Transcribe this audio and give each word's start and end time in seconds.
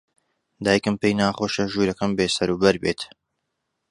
دایکم 0.65 0.95
پێی 1.01 1.15
ناخۆشە 1.21 1.65
ژوورەکەم 1.71 2.11
بێسەروبەر 2.17 2.75
بێت. 2.83 3.01